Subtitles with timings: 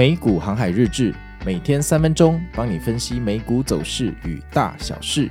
[0.00, 5.28] 美股航海日志，每天三分钟，帮你分析美股走势与大小事。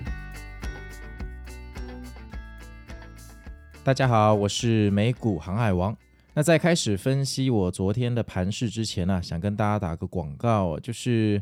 [3.84, 5.98] 大家好，我是美股航海王。
[6.36, 11.41] 那在开始分析我昨天的盘势之前呢、想跟大家打个广告，就是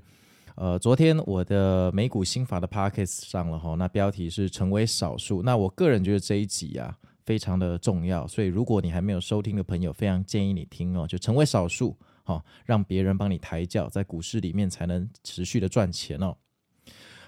[0.56, 5.44] 呃，昨天我的美股新法的 podcast 上了哈，那标题是成为少数。
[5.44, 11.94] 那我个人觉得这一集啊非常的重要，所以如果你还没有收听的朋友，非常建议你听哦，就成为少数。
[12.28, 16.36] 好，让别人帮你抬轿，在股市里面才能持续的赚钱哦。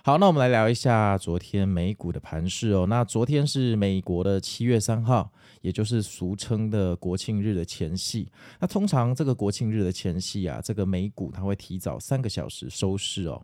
[0.03, 2.85] 好，那我们来聊一下昨天美股的盘势哦。
[2.85, 5.31] 那昨天是美国的七月三号，
[5.61, 8.29] 也就是俗称的国庆日的前夕。
[8.59, 13.41] 那通常这个国庆日的前夕啊，这个美股它会提早三个小时收市哦。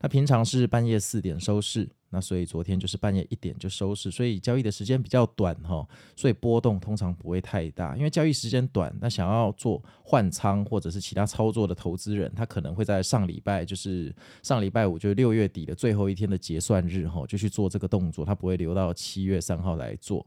[0.00, 5.86] 那平常是半夜四点收市，那所以昨天就是半夜一点就收市，所以交易的时间比较短哈，
[6.16, 7.94] 所以波动通常不会太大。
[7.96, 20.26] 因为交易时间短，那想要做换仓或者是其他操作的投资人，他可能会在上礼拜，就是上礼拜五，就是六月底的最后一天的结算日哈，就去做这个动作，他不会留到七月三号来做。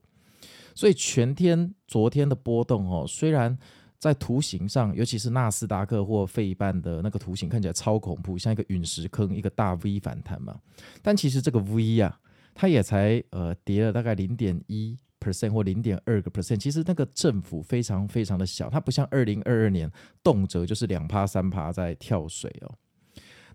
[0.75, 3.57] 所以全天昨天的波动哦，虽然。
[4.03, 10.59] 在图形上，尤其是纳斯达克或费半的那个图形看起来超恐怖，像一个陨石坑，一个大 V 反弹嘛。
[11.01, 12.19] 但其实这个 V 啊，
[12.53, 19.89] 它也才呃跌了大概零点一 percent 或零点二个 percent，其实那个振幅非常非常的小，它不像二零二二年
[20.21, 22.75] 动辄就是两趴三趴在跳水哦。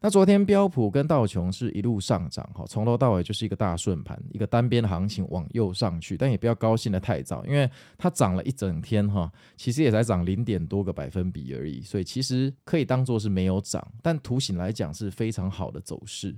[0.00, 16.34] 那昨天标普跟道琼是一路上涨，哈，从头到尾就是一个大顺盘，一个单边行情往右上去，但也不要高兴的太早，因为它涨了一整天，哈，其实也才涨零点多个百分比而已，所以其实可以当做是没有涨，但图形来讲是非常好的走势。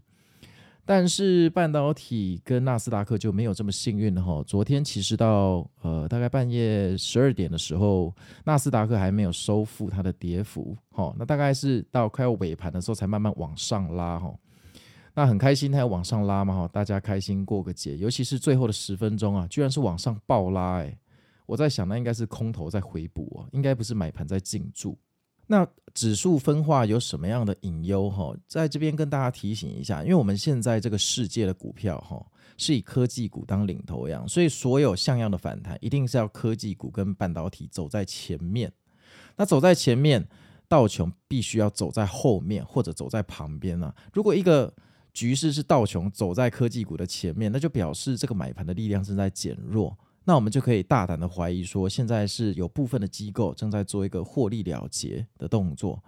[0.84, 4.42] 但是半导体跟纳斯达克就没有这么幸运了哈。
[4.44, 8.12] 昨天其实到呃大概半夜十二点的时候，
[8.44, 11.14] 纳斯达克还没有收复它的跌幅哈。
[11.18, 14.34] 那大概是到快要尾盘的时候才慢慢往上拉哈。
[15.14, 17.96] 那很开心它要往上拉嘛哈，大家开心过个节。
[17.96, 20.96] 尤其是最后的十分钟啊，居然是往上暴拉哎！
[21.46, 24.96] 我在想那应该是空头在回补啊，应该不是买盘在进驻。
[25.50, 28.32] 那指数分化有什么样的隐忧哈？
[28.46, 32.24] 在这边跟大家提醒一下，因为我们现在这个世界的股票哈
[32.56, 38.72] 是以科技股当领头羊，所以所有像样的反弹一定是要科技股跟半导体走在前面。
[39.36, 40.24] 那走在前面，
[40.68, 43.92] 道琼必须要走在后面或者走在旁边啊。
[44.12, 44.72] 如果一个
[45.12, 49.98] 局势是道琼走在科技股的前面，那就表示这个买盘的力量正在减弱。
[50.30, 56.00] 那我们就可以大胆的怀疑说，现在是有部分的机构正在做一个获利了结的动作，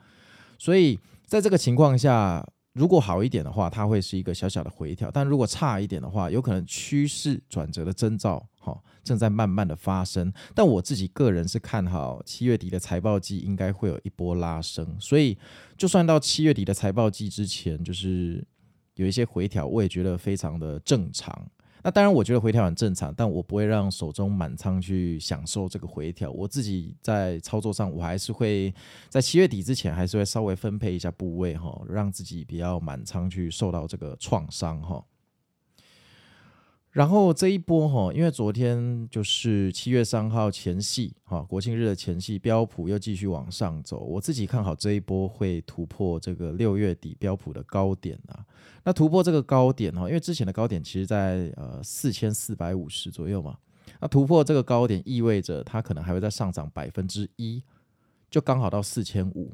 [0.57, 0.97] 所以
[1.27, 10.33] 在这个情况下，如果好一点的话，它会是一个小小的回调；但如果差一点的话，有可能趋势转折的征兆，哈，正在慢慢的发生。
[10.55, 15.37] 但我自己个人是看好七月底的财报季应该会有一波拉升，所以
[15.77, 18.47] 就算到七月底的财报季之前，就是
[18.95, 21.51] 有一些回调，我也觉得非常的正常。
[21.85, 26.31] 那当然，我觉得回调很正常，但我不会让手中满仓去享受这个回调。
[26.31, 28.73] 我自己在操作上，我还是会
[29.09, 35.05] 在七月底之前，还是会稍微分配一下部位哈，让自己比较满仓去受到这个创伤哈。
[36.93, 44.01] 然后这一波哈，因为昨天就是七月三号前夕哈，国庆日的前夕，标普又继续往上走。
[44.01, 48.45] 我自己看好这一波会突破这个六月底标普的高点啊。
[48.85, 53.57] 那突破这个高点哈，因为之前的高点其实在呃四千四百五十左右嘛。
[53.99, 57.63] 那突破这个高点意味着它可能还会再上涨百分之一，
[58.31, 59.51] 就刚好到四千五。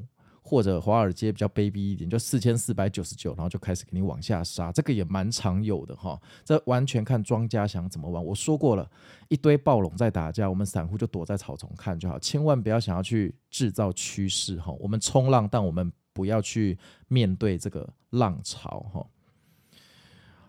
[0.49, 6.19] 或者华尔街比较卑鄙一点，就四千四百九十九，然后就开始给你往下杀，这个也蛮常有的哈。
[6.43, 8.25] 这完全看庄家想怎么玩。
[8.25, 8.89] 我说过了，
[9.27, 14.73] 一堆暴龙在打架，我们散户就躲在草丛看就好，千万不要想要去制造趋势哈。
[14.79, 16.75] 我们冲浪，但我们不要去
[17.07, 19.05] 面对这个浪潮哈。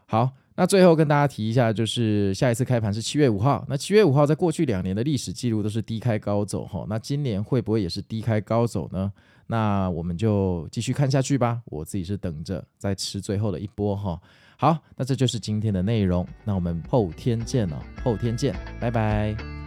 [0.07, 0.31] 好。
[0.61, 3.65] 那最后跟大家提一下，就是下一次开盘是七月五号。
[3.67, 6.85] 那七月五号在过去两年的历史记录都是低开高走哈。
[6.87, 9.11] 那今年会不会也是低开高走呢？
[9.47, 11.63] 那我们就继续看下去吧。
[11.65, 14.21] 我自己是等着再吃最后的一波哈。
[14.59, 16.29] 好，那这就是今天的内容。
[16.45, 19.60] 那我们后天见了，后天见，拜拜。